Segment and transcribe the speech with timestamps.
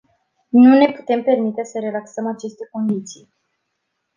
[0.49, 3.29] Nu ne putem permite să relaxăm aceste condiții.